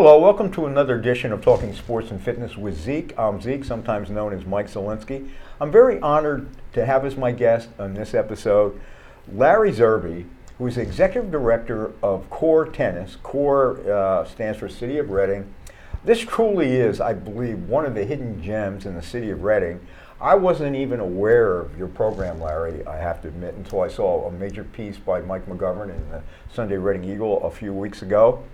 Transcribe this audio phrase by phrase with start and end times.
[0.00, 3.18] Hello, welcome to another edition of Talking Sports and Fitness with Zeke.
[3.18, 5.28] I'm Zeke, sometimes known as Mike Zelinsky.
[5.60, 8.80] I'm very honored to have as my guest on this episode
[9.32, 13.16] Larry Zerby, who is Executive Director of Core Tennis.
[13.24, 15.52] Core uh, stands for City of Reading.
[16.04, 19.80] This truly is, I believe, one of the hidden gems in the city of Reading.
[20.20, 24.28] I wasn't even aware of your program, Larry, I have to admit, until I saw
[24.28, 26.22] a major piece by Mike McGovern in the
[26.54, 28.44] Sunday Reading Eagle a few weeks ago.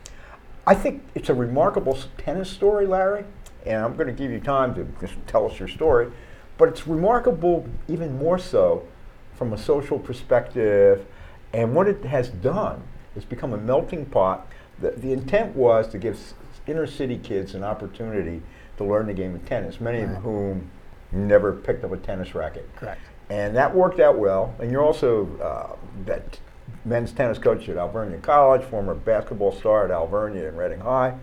[0.66, 3.24] I think it's a remarkable tennis story, Larry,
[3.66, 6.10] and I'm going to give you time to just tell us your story.
[6.56, 8.86] But it's remarkable, even more so,
[9.34, 11.06] from a social perspective,
[11.52, 12.82] and what it has done
[13.16, 14.46] is become a melting pot.
[14.80, 16.18] The, the intent was to give
[16.66, 18.42] inner city kids an opportunity
[18.76, 20.16] to learn the game of tennis, many right.
[20.16, 20.70] of whom
[21.12, 22.68] never picked up a tennis racket.
[22.76, 23.00] Correct.
[23.30, 24.54] And that worked out well.
[24.58, 26.38] And you're also uh, that
[26.84, 31.14] men's tennis coach at Alvernia College, former basketball star at Alvernia and Reading High,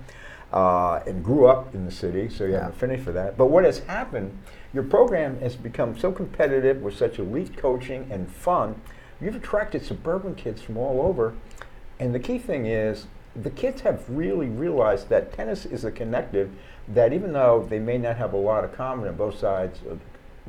[0.52, 2.64] uh, and grew up in the city, so you yeah.
[2.64, 3.38] have a finish for that.
[3.38, 4.38] But what has happened,
[4.73, 8.81] your program has become so competitive with such elite coaching and fun,
[9.20, 11.33] you've attracted suburban kids from all over.
[12.00, 13.05] And the key thing is,
[13.36, 16.52] the kids have really realized that tennis is a connective
[16.88, 20.00] that even though they may not have a lot of common on both sides, of,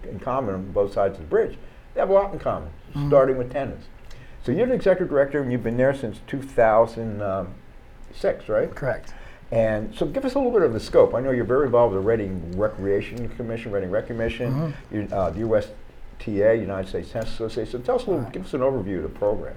[0.02, 1.56] in common on both sides of the bridge,
[1.94, 3.08] they have a lot in common, mm-hmm.
[3.08, 3.84] starting with tennis.
[4.44, 8.74] So you're the executive director, and you've been there since 2006, right?
[8.74, 9.14] Correct.
[9.52, 11.14] And so, give us a little bit of the scope.
[11.14, 15.12] I know you're very involved with the Reading Recreation Commission, Reading Rec Commission, mm-hmm.
[15.12, 17.70] uh, the USTA, United States Tennis Association.
[17.70, 18.32] So tell us a little, right.
[18.32, 19.54] give us an overview of the program.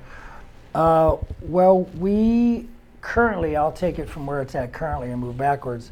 [0.75, 2.67] Uh, well, we
[2.99, 5.91] currently, I'll take it from where it's at currently and move backwards.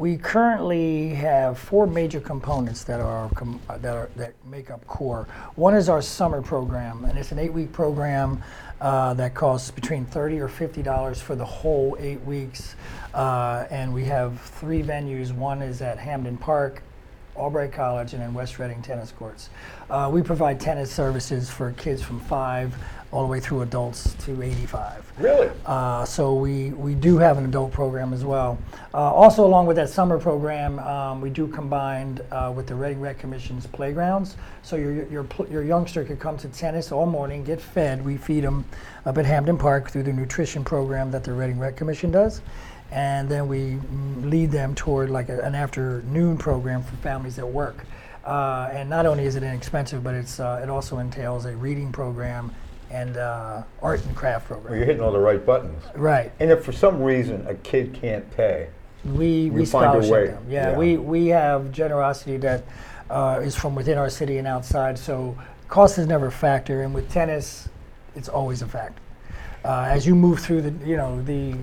[0.00, 5.28] We currently have four major components that are com- that are that make up core.
[5.56, 8.42] One is our summer program, and it's an eight-week program
[8.80, 12.76] uh, that costs between thirty or fifty dollars for the whole eight weeks.
[13.12, 15.32] Uh, and we have three venues.
[15.34, 16.82] One is at Hampden Park,
[17.36, 19.50] Albright College, and in West Reading Tennis Courts.
[19.88, 22.74] Uh, we provide tennis services for kids from five
[23.12, 25.12] all the way through adults to 85.
[25.18, 25.50] Really?
[25.66, 28.56] Uh, so we, we do have an adult program as well.
[28.94, 33.00] Uh, also, along with that summer program, um, we do combined uh, with the Reading
[33.00, 34.36] Rec Commission's playgrounds.
[34.62, 38.04] So your, your, your youngster could come to tennis all morning, get fed.
[38.04, 38.64] We feed them
[39.04, 42.42] up at Hampden Park through the nutrition program that the Reading Rec Commission does.
[42.92, 43.78] And then we
[44.26, 47.84] lead them toward like a, an afternoon program for families that work.
[48.24, 51.92] Uh, and not only is it inexpensive, but it's, uh, it also entails a reading
[51.92, 52.52] program
[52.90, 54.70] and uh, art and craft program.
[54.70, 55.82] Well, you're hitting all the right buttons.
[55.94, 56.32] Right.
[56.40, 58.68] And if for some reason a kid can't pay,
[59.04, 60.46] we we scholarship them.
[60.48, 62.64] Yeah, yeah, we we have generosity that
[63.08, 64.98] uh, is from within our city and outside.
[64.98, 67.68] So cost is never a factor, and with tennis,
[68.14, 69.00] it's always a factor.
[69.64, 71.54] Uh, as you move through the you know the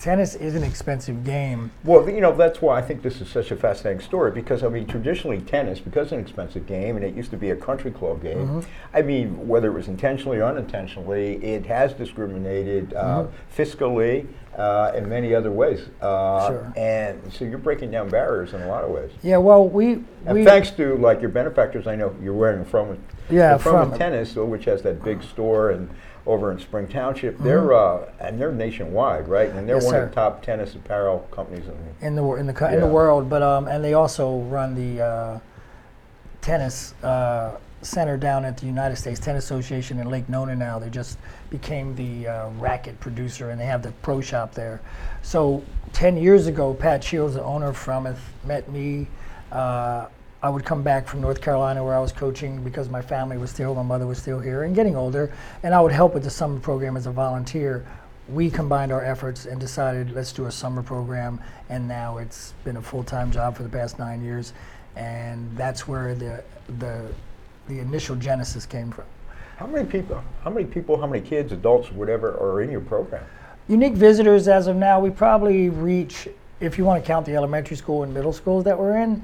[0.00, 1.70] tennis is an expensive game.
[1.84, 4.68] Well, you know, that's why I think this is such a fascinating story because, I
[4.68, 7.90] mean, traditionally tennis, because it's an expensive game and it used to be a country
[7.90, 8.60] club game, mm-hmm.
[8.94, 13.62] I mean, whether it was intentionally or unintentionally, it has discriminated uh, mm-hmm.
[13.62, 14.26] fiscally.
[14.56, 16.72] Uh, in many other ways, uh, sure.
[16.76, 19.10] and so you're breaking down barriers in a lot of ways.
[19.22, 22.98] Yeah, well, we, and we thanks to like your benefactors, I know you're wearing from
[23.30, 25.88] yeah from, from tennis, which has that big store and
[26.26, 27.34] over in Spring Township.
[27.34, 27.44] Mm-hmm.
[27.44, 29.50] They're uh, and they're nationwide, right?
[29.50, 30.02] And they're yes, one sir.
[30.04, 32.74] of the top tennis apparel companies in, in the in the yeah.
[32.74, 33.28] in the world.
[33.28, 35.40] But um, and they also run the uh,
[36.40, 40.54] tennis uh, center down at the United States Tennis Association in Lake Nona.
[40.54, 44.80] Now they just became the uh, racket producer, and they have the pro shop there.
[45.22, 49.08] So ten years ago, Pat Shields, the owner of Fromuth, met me.
[50.42, 53.50] I would come back from North Carolina where I was coaching because my family was
[53.50, 55.30] still, my mother was still here and getting older,
[55.62, 57.86] and I would help with the summer program as a volunteer.
[58.28, 62.78] We combined our efforts and decided let's do a summer program, and now it's been
[62.78, 64.54] a full-time job for the past nine years,
[64.96, 66.42] and that's where the
[66.78, 67.06] the
[67.68, 69.04] the initial genesis came from.
[69.56, 70.22] How many people?
[70.42, 70.98] How many people?
[70.98, 73.24] How many kids, adults, whatever, are in your program?
[73.68, 76.26] Unique visitors as of now, we probably reach,
[76.60, 79.22] if you want to count the elementary school and middle schools that we're in,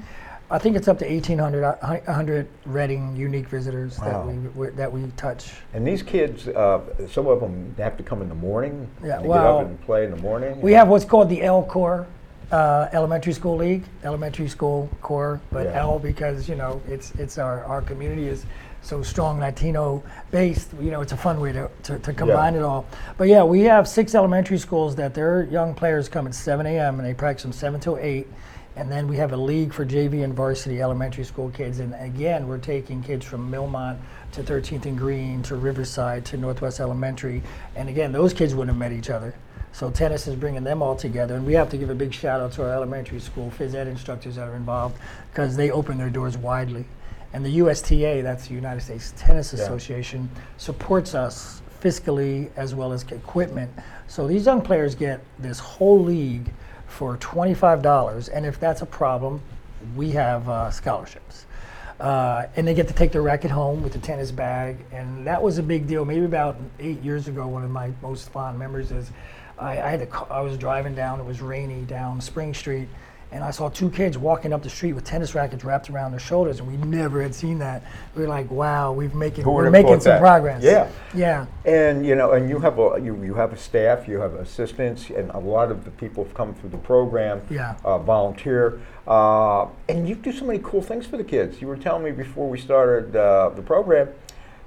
[0.49, 4.25] I think it's up to 1,800 100 Reading unique visitors wow.
[4.25, 5.51] that we that we touch.
[5.73, 8.89] And these kids, uh, some of them have to come in the morning.
[9.03, 10.61] Yeah, well, get up and play in the morning.
[10.61, 12.07] We have what's called the L Core
[12.51, 15.81] uh, Elementary School League, Elementary School Core, but yeah.
[15.81, 18.45] L because you know it's it's our our community is
[18.81, 20.01] so strong Latino
[20.31, 20.69] based.
[20.79, 22.61] You know, it's a fun way to, to, to combine yeah.
[22.61, 22.85] it all.
[23.17, 26.99] But yeah, we have six elementary schools that their young players come at 7 a.m.
[26.99, 28.25] and they practice from 7 till 8
[28.77, 31.79] and then we have a league for JV and varsity elementary school kids.
[31.79, 33.97] And again, we're taking kids from Millmont
[34.33, 37.41] to 13th and Green to Riverside to Northwest Elementary.
[37.75, 39.33] And again, those kids wouldn't have met each other.
[39.71, 42.39] So tennis is bringing them all together, and we have to give a big shout
[42.39, 44.97] out to our elementary school phys ed instructors that are involved
[45.31, 46.85] because they open their doors widely.
[47.33, 49.63] And the USTA, that's the United States Tennis Yeah.
[49.63, 53.71] Association, supports us fiscally as well as equipment.
[54.07, 56.51] So these young players get this whole league
[56.87, 59.41] for $25, and if that's a problem,
[59.95, 61.45] we have uh, scholarships.
[61.99, 65.41] Uh, and they get to take their racket home with the tennis bag, and that
[65.41, 66.05] was a big deal.
[66.05, 69.11] Maybe about eight years ago, one of my most fond memories is
[69.57, 71.19] I, I had to, I was driving down.
[71.19, 72.87] It was rainy down Spring Street,
[73.31, 76.19] and I saw two kids walking up the street with tennis rackets wrapped around their
[76.19, 77.83] shoulders, and we never had seen that.
[78.15, 80.19] We were like, "Wow, we've making we're making some that?
[80.19, 80.89] progress." Yeah.
[81.13, 81.45] yeah.
[81.65, 85.09] And you know, and you have a you, you have a staff, you have assistants,
[85.09, 87.41] and a lot of the people have come through the program.
[87.49, 87.75] Yeah.
[87.83, 91.61] Uh, volunteer, uh, and you do so many cool things for the kids.
[91.61, 94.09] You were telling me before we started uh, the program.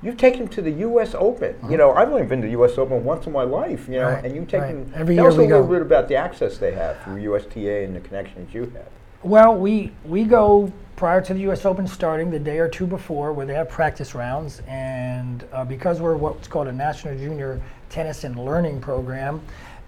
[0.03, 1.15] You've taken them to the U.S.
[1.15, 1.57] Open.
[1.69, 2.79] You know, I've only been to the U.S.
[2.79, 3.87] Open once in my life.
[3.87, 4.11] You know.
[4.11, 4.73] Right, and you take right.
[4.73, 4.93] them.
[4.95, 7.85] Every tell year us we a little bit about the access they have through USTA
[7.85, 8.89] and the connections you have.
[9.23, 11.67] Well, we we go prior to the U.S.
[11.67, 16.01] Open starting the day or two before, where they have practice rounds, and uh, because
[16.01, 17.61] we're what's called a National Junior
[17.91, 19.43] Tennis and Learning Program,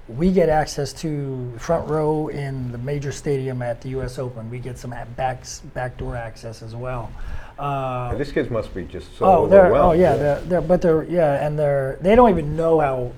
[0.08, 4.19] we get access to front row in the major stadium at the U.S.
[4.19, 4.50] Open.
[4.50, 7.11] We get some back backdoor access as well.
[7.58, 10.00] Uh, these kids must be just so Oh, they're oh overwhelmed.
[10.00, 13.12] yeah, They're, they're but they're yeah, and they're they don't even know how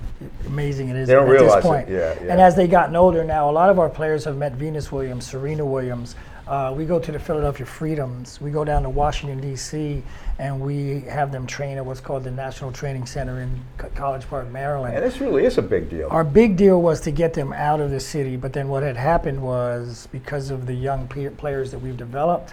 [0.47, 1.89] amazing it is They don't at realize this it, point.
[1.89, 4.91] yeah, And as they gotten older now, a lot of our players have met Venus
[4.93, 6.17] Williams, Serena Williams.
[6.47, 8.39] Uh, we go to the Philadelphia Freedoms.
[8.39, 10.03] We go down to Washington D.C.
[10.39, 14.29] and we have them train at what's called the National Training Center in Co- College
[14.29, 14.95] Park, Maryland.
[14.95, 16.07] And this really is a big deal.
[16.11, 18.97] Our big deal was to get them out of the city, but then what had
[18.99, 22.53] happened was because of the young players that we've developed,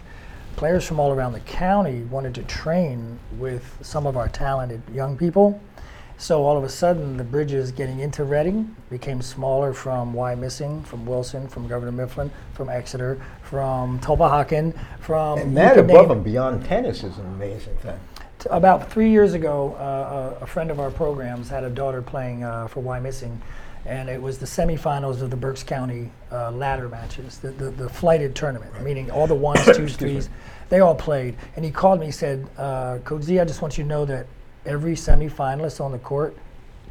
[0.55, 5.17] players from all around the county wanted to train with some of our talented young
[5.17, 5.59] people.
[6.17, 11.03] So all of a sudden, the bridges getting into Reading became smaller from Wyomissing, from
[11.07, 16.63] Wilson, from Governor Mifflin, from Exeter, from Tulpehocken, from and that above name- and beyond
[16.65, 17.99] tennis is an amazing thing.
[18.37, 22.03] T- About three years ago, uh, a, a friend of our programs had a daughter
[22.03, 23.37] playing uh, for Wyomissing,
[23.85, 27.89] and it was the semifinals of the Berks County uh, ladder matches, the, the, the
[27.89, 30.29] flighted tournament, meaning all the ones, twos, threes,
[30.69, 31.35] they all played.
[31.55, 34.05] And he called me, he said, uh, Coach Z, I just want you to know
[34.05, 34.27] that
[34.65, 36.37] every semifinalist on the court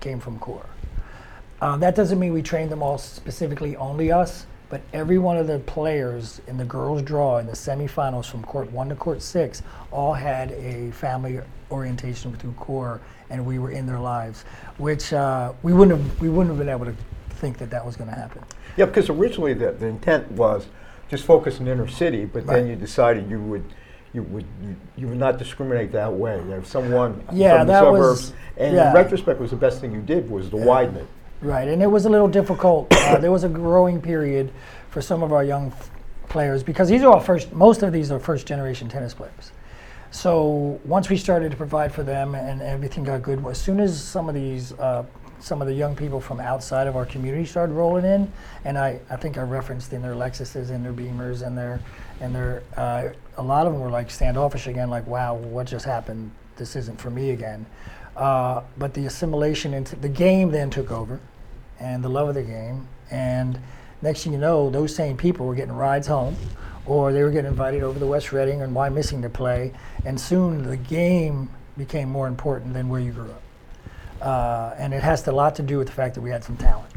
[0.00, 0.66] came from core.
[1.60, 5.46] Uh, that doesn't mean we trained them all specifically only us, but every one of
[5.49, 9.62] the players in the girls' draw in the semifinals from court one to court six
[9.90, 11.40] all had a family
[11.70, 14.44] orientation through core, and we were in their lives,
[14.78, 16.94] which uh, we wouldn't have we wouldn't have been able to
[17.31, 18.43] think that that was going to happen.
[18.76, 20.67] Yeah, because originally the, the intent was
[21.08, 23.64] just focus in inner city, but then you decided you would
[24.12, 26.38] you would you, you would not discriminate that way.
[26.50, 28.90] If someone Yeah, from the suburbs, was- and yeah.
[28.90, 31.06] in retrospect, was the best thing you did was to widen it.
[31.42, 32.92] Right, and it was a little difficult.
[32.92, 34.52] Uh, there was a growing period
[34.90, 35.90] for some of our young f-
[36.28, 37.52] players because these are all first.
[37.52, 39.52] Most of these are first generation tennis players.
[40.10, 44.02] So once we started to provide for them and everything got good, as soon as
[44.02, 45.06] some of these, uh,
[45.38, 48.31] some of the young people from outside of our community started rolling in,
[48.64, 51.81] and I, I think I referenced in their Lexuses and their Beamers and their,
[52.20, 55.84] and their, uh, a lot of them were like standoffish again, like, wow, what just
[55.84, 56.32] happened?
[56.56, 57.65] This isn't for me again.
[58.17, 61.20] Uh, but the assimilation into the game then took over,
[61.81, 63.58] and the love of the game, and
[64.03, 66.37] next thing you know, those same people were getting rides home,
[66.87, 69.72] or they were getting invited over to West Reading and Wyomissing to play,
[70.05, 73.43] and soon the game became more important than where you grew up.
[74.20, 76.56] Uh, and it has a lot to do with the fact that we had some
[76.56, 76.91] talent.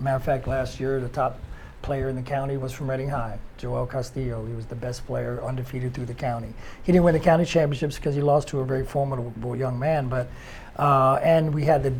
[0.00, 1.38] Matter of fact, last year the top
[1.82, 4.44] player in the county was from Reading High, Joel Castillo.
[4.46, 6.52] He was the best player, undefeated through the county.
[6.82, 10.08] He didn't win the county championships because he lost to a very formidable young man,
[10.08, 10.28] but
[10.76, 11.92] uh, and we had the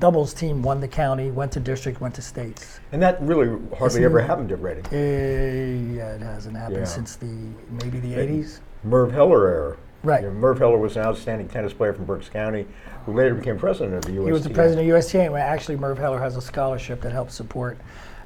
[0.00, 2.80] doubles team won the county, went to district, went to states.
[2.92, 4.84] And that really hardly Isn't ever it- happened at Reading.
[4.86, 6.84] Uh, yeah, it hasn't happened Yeah.
[6.84, 7.26] since the
[7.70, 8.18] maybe the Yeah.
[8.18, 8.60] 80s.
[8.84, 9.76] Merv Heller era.
[10.02, 10.22] Right.
[10.22, 12.66] You know, Merv Heller was an outstanding tennis player from Berks County,
[13.06, 14.26] who later became president of the USTA.
[14.26, 15.26] He was the president of USTA.
[15.26, 17.78] and Actually, Merv Heller has a scholarship that helps support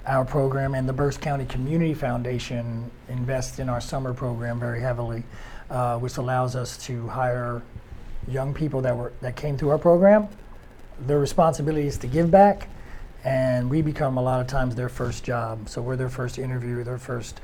[0.06, 5.25] our program, and the Berks County Community Foundation invests in our summer program very heavily,
[5.70, 7.61] uh, which allows us to hire
[8.28, 10.28] young people that were that came through our program.
[11.00, 12.69] Their responsibility is to give back,
[13.25, 15.69] and we become a lot of times their first job.
[15.69, 17.41] So we're their first interview, their first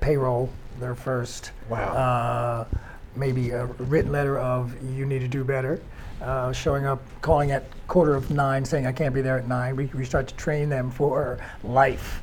[0.00, 0.48] payroll,
[0.80, 1.78] their first Wow.
[1.78, 2.64] uh,
[3.14, 5.80] maybe a written letter of you need to do better,
[6.22, 9.76] uh, showing up, calling at quarter of nine, saying I can't be there at nine.
[9.76, 12.22] We, we start to train them for life.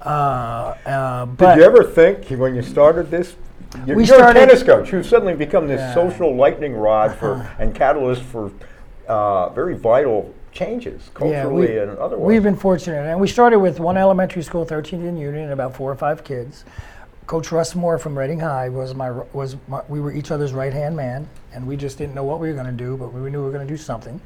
[0.00, 3.34] Uh, uh, but Did you ever think when you started this?
[3.84, 4.92] You're, We you're started- a tennis coach.
[4.92, 5.94] You've suddenly become this Yeah.
[5.94, 8.50] social lightning rod for and catalyst for
[9.08, 12.26] uh, very vital changes culturally we, and otherwise.
[12.26, 15.74] We've been fortunate, and we started with one elementary school, 13th and Union, and about
[15.74, 16.64] four or five kids.
[17.26, 20.72] Coach Russ Moore from Reading High was my was my, we were each other's right
[20.72, 23.30] hand man, and we just didn't know what we were going to do, but we
[23.30, 24.20] knew we were going to do something.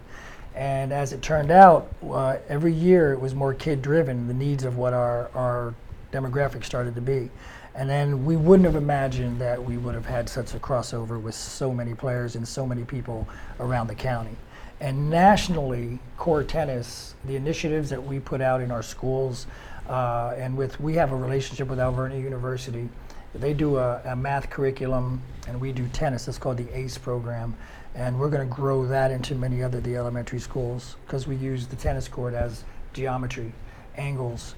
[0.54, 4.64] And as it turned out, uh, every year it was more kid driven, the needs
[4.64, 5.74] of what our, our
[6.12, 7.30] demographic started to be.
[7.74, 11.34] And then we wouldn't have imagined that we would have had such a crossover with
[11.34, 13.26] so many players and so many people
[13.60, 14.36] around the county.
[14.82, 19.46] And nationally, core tennis, the initiatives that we put out in our schools,
[19.88, 22.88] uh, and with we have a relationship with Alvernia University.
[23.34, 26.28] They do a, a math curriculum, and we do tennis.
[26.28, 27.56] It's called the ACE program
[27.94, 31.66] and we're going to grow that into many other the elementary schools because we use
[31.66, 33.52] the tennis court as geometry,
[33.96, 34.54] angles,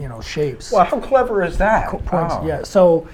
[0.00, 0.72] you know, shapes.
[0.72, 1.88] Well, how clever is that?
[2.06, 2.34] Points.
[2.44, 3.06] Yeah, so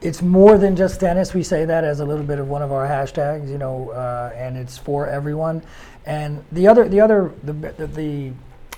[0.00, 1.34] it's more than just tennis.
[1.34, 4.32] We say that as a little bit of one of our hashtags, you know, uh,
[4.34, 5.62] and it's for everyone.
[6.06, 8.32] And the other, the other, the, the, the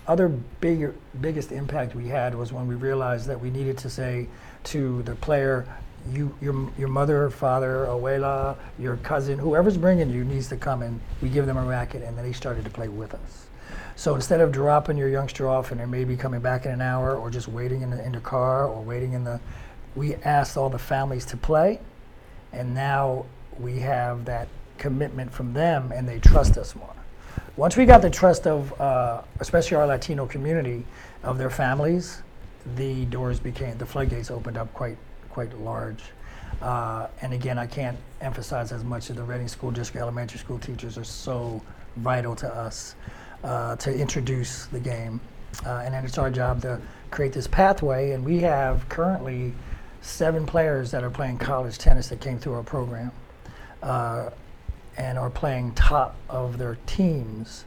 [0.06, 4.28] other bigger, biggest impact we had was when we realized that we needed to say
[4.64, 5.66] to the player,
[6.10, 11.00] you, your, your mother, father, abuela, your cousin, whoever's bringing you needs to come and
[11.20, 13.46] we give them a racket and then they started to play with us.
[13.94, 16.80] So instead of dropping your youngster off and they may be coming back in an
[16.80, 19.38] hour or just waiting in the, in the car or waiting in the,
[19.94, 21.80] we asked all the families to play
[22.52, 23.24] and now
[23.58, 26.94] we have that commitment from them and they trust us more.
[27.56, 30.84] Once we got the trust of, uh, especially our Latino community,
[31.22, 32.22] of their families,
[32.76, 34.96] the doors became, the floodgates opened up quite
[35.30, 36.02] quite large.
[36.60, 40.58] Uh, and again, I can't emphasize as much that the Reading School District elementary school
[40.58, 41.60] teachers are so
[41.96, 42.94] vital to us
[43.42, 45.20] uh, to introduce the game.
[45.66, 46.80] Uh, and then it's our job to
[47.10, 48.12] create this pathway.
[48.12, 49.52] And we have currently
[50.02, 53.12] seven players that are playing college tennis that came through our program
[53.82, 54.30] uh,
[54.96, 57.64] and are playing top of their teams.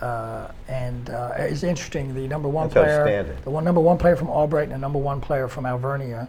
[0.00, 2.14] Uh, and uh, it's interesting.
[2.14, 4.98] The number one That's player, the one number one player from Albright, and the number
[4.98, 6.28] one player from Alvernia,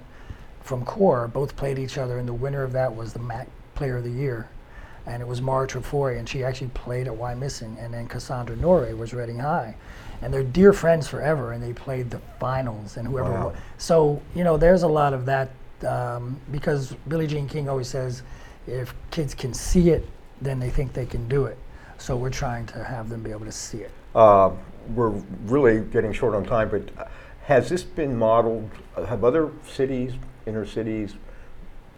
[0.61, 3.97] from core both played each other, and the winner of that was the MAC Player
[3.97, 4.49] of the Year.
[5.05, 8.93] And it was Mara Trefoy, and she actually played at Wyomissing, And then Cassandra Norrie
[8.93, 9.75] was Reading High.
[10.21, 13.31] And they're dear friends forever, and they played the finals, and whoever.
[13.31, 13.53] Wow.
[13.77, 15.51] So, you know, there's a lot of that
[15.85, 18.23] um, because Billie Jean King always says
[18.65, 20.07] if kids can see it,
[20.41, 21.57] then they think they can do it.
[21.97, 23.91] So we're trying to have them be able to see it.
[24.15, 24.51] Uh,
[24.93, 25.13] we're
[25.45, 27.09] really getting short on time, but
[27.43, 28.69] has this been modeled?
[29.07, 30.13] Have other cities
[30.45, 31.15] inner cities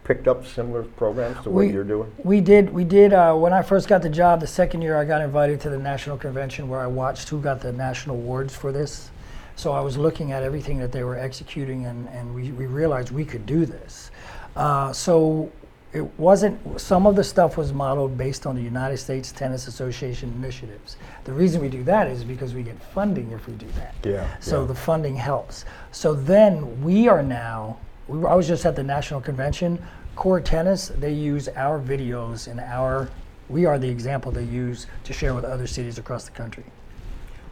[0.08, 2.10] picked up similar programs to what we, you're doing?
[2.24, 2.72] We did.
[2.72, 3.12] We did.
[3.12, 5.78] Uh, when I first got the job, the second year, I got invited to the
[5.78, 9.10] national convention where I watched who got the national awards for this.
[9.54, 13.10] So I was looking at everything that they were executing, and, and we, we realized
[13.10, 14.10] we could do this.
[14.56, 15.52] Uh, so
[15.92, 20.32] it wasn't, some of the stuff was modeled based on the United States Tennis Association
[20.38, 20.96] initiatives.
[21.24, 23.94] The reason we do that is because we get funding if we do that.
[24.04, 24.26] Yeah.
[24.40, 24.68] So yeah.
[24.68, 25.66] the funding helps.
[25.92, 29.80] So then we are now we were, I was just at the national convention.
[30.18, 33.08] Core Tennis, they use our videos and our,
[33.48, 36.64] we are the example they use to share with other cities across the country.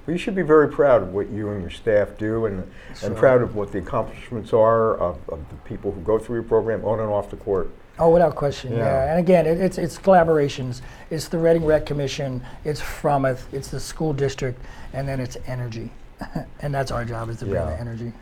[0.05, 3.09] Well, you should be very proud of what you and your staff do and, sure.
[3.09, 6.43] and proud of what the accomplishments are of, of, the people who go through your
[6.43, 7.71] program on and off the court.
[8.01, 8.79] Oh, without question, yeah.
[8.79, 9.11] yeah.
[9.13, 10.81] And again, it, it's, it's collaborations.
[11.09, 14.61] It's the Reading Rec Commission, it's Fromuth, it's the school district,
[14.93, 15.93] and then it's energy.
[16.61, 17.67] and that's our job is to bring yeah.
[17.67, 18.13] the energy.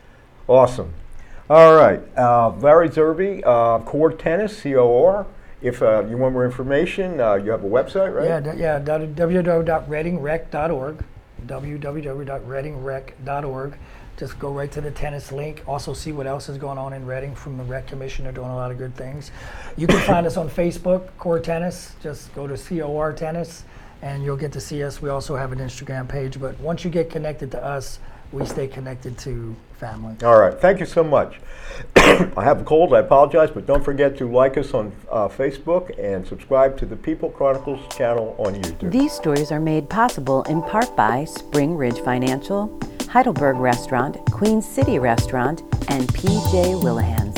[0.47, 0.93] Awesome.
[1.47, 5.27] All right, uh, Larry Zerby, uh, Core Tennis, COR.
[5.61, 8.25] If uh, you want more information, uh, you have a website, right?
[8.25, 11.03] Yeah, d- yeah, www.readingrec.org,
[11.45, 13.77] www.readingrec.org.
[14.17, 15.61] Just go right to the tennis link.
[15.67, 18.23] Also, see what else is going on in Reading from the Rec Commission.
[18.23, 19.29] They're doing a lot of good things.
[19.77, 21.93] You can find us on Facebook, Core Tennis.
[22.01, 23.65] Just go to COR Tennis,
[24.01, 24.99] and you'll get to see us.
[24.99, 26.39] We also have an Instagram page.
[26.39, 27.99] But once you get connected to us,
[28.35, 30.15] we stay connected to family.
[30.23, 30.53] All right.
[30.53, 31.39] Thank you so much.
[31.95, 32.93] I have a cold.
[32.93, 36.95] I apologize, but don't forget to like us on uh, Facebook and subscribe to the
[36.97, 38.91] People Chronicles channel on YouTube.
[38.91, 44.99] These stories are made possible in part by Spring Ridge Financial, Heidelberg Restaurant, Queen City
[44.99, 47.34] Restaurant, and PJ Whelihan.